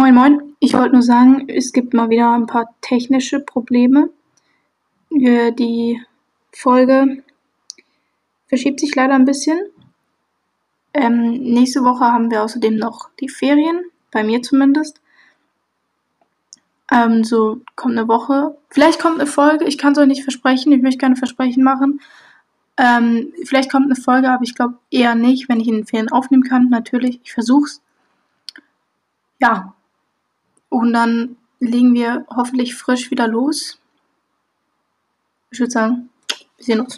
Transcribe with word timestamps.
Moin 0.00 0.14
Moin, 0.14 0.56
ich 0.60 0.72
wollte 0.72 0.94
nur 0.94 1.02
sagen, 1.02 1.46
es 1.50 1.74
gibt 1.74 1.92
mal 1.92 2.08
wieder 2.08 2.32
ein 2.32 2.46
paar 2.46 2.74
technische 2.80 3.38
Probleme. 3.38 4.08
Die 5.10 6.00
Folge 6.52 7.22
verschiebt 8.46 8.80
sich 8.80 8.94
leider 8.94 9.14
ein 9.14 9.26
bisschen. 9.26 9.60
Ähm, 10.94 11.32
nächste 11.32 11.84
Woche 11.84 12.06
haben 12.06 12.30
wir 12.30 12.42
außerdem 12.42 12.76
noch 12.76 13.10
die 13.20 13.28
Ferien, 13.28 13.84
bei 14.10 14.24
mir 14.24 14.40
zumindest. 14.40 15.02
Ähm, 16.90 17.22
so 17.22 17.60
kommt 17.76 17.98
eine 17.98 18.08
Woche. 18.08 18.56
Vielleicht 18.70 19.00
kommt 19.00 19.20
eine 19.20 19.26
Folge, 19.26 19.66
ich 19.66 19.76
kann 19.76 19.92
es 19.92 19.98
euch 19.98 20.06
nicht 20.06 20.22
versprechen, 20.22 20.72
ich 20.72 20.80
möchte 20.80 20.96
keine 20.96 21.16
Versprechen 21.16 21.62
machen. 21.62 22.00
Ähm, 22.78 23.34
vielleicht 23.44 23.70
kommt 23.70 23.84
eine 23.84 23.96
Folge, 23.96 24.30
aber 24.30 24.44
ich 24.44 24.54
glaube 24.54 24.78
eher 24.90 25.14
nicht, 25.14 25.50
wenn 25.50 25.60
ich 25.60 25.68
in 25.68 25.74
den 25.74 25.86
Ferien 25.86 26.10
aufnehmen 26.10 26.44
kann. 26.44 26.70
Natürlich, 26.70 27.20
ich 27.22 27.34
versuch's. 27.34 27.82
Ja, 29.38 29.74
und 30.70 30.94
dann 30.94 31.36
legen 31.58 31.92
wir 31.92 32.24
hoffentlich 32.30 32.74
frisch 32.74 33.10
wieder 33.10 33.28
los. 33.28 33.78
Ich 35.50 35.60
würde 35.60 35.70
sagen, 35.70 36.08
wir 36.56 36.64
sehen 36.64 36.80
uns. 36.80 36.88